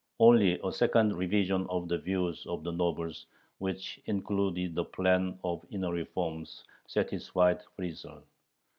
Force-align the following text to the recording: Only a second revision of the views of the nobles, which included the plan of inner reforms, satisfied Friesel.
Only 0.19 0.59
a 0.63 0.71
second 0.71 1.15
revision 1.15 1.67
of 1.69 1.87
the 1.87 1.99
views 1.99 2.47
of 2.47 2.63
the 2.63 2.71
nobles, 2.71 3.27
which 3.59 3.99
included 4.07 4.73
the 4.73 4.83
plan 4.83 5.37
of 5.43 5.63
inner 5.69 5.91
reforms, 5.91 6.63
satisfied 6.87 7.61
Friesel. 7.77 8.23